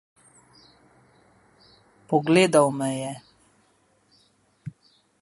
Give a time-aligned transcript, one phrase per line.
[2.07, 3.13] Pogledal me je.